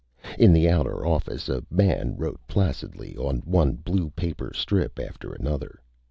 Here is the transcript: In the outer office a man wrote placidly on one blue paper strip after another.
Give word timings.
In 0.39 0.51
the 0.51 0.67
outer 0.67 1.05
office 1.05 1.47
a 1.47 1.63
man 1.69 2.15
wrote 2.17 2.39
placidly 2.47 3.15
on 3.17 3.41
one 3.45 3.73
blue 3.73 4.09
paper 4.09 4.51
strip 4.51 4.97
after 4.97 5.31
another. 5.31 5.79